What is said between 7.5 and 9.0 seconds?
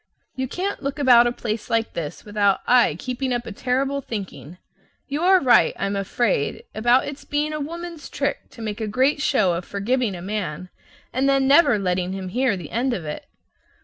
a woman's trick to make a